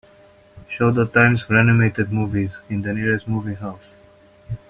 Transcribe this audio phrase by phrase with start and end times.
[0.67, 3.93] Show the times for animated movies in the nearest movie house